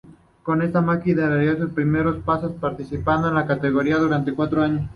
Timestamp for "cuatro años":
4.33-4.89